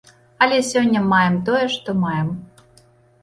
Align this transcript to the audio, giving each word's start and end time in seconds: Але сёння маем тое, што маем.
Але 0.43 0.55
сёння 0.69 1.03
маем 1.11 1.35
тое, 1.49 1.61
што 1.75 1.89
маем. 2.05 2.31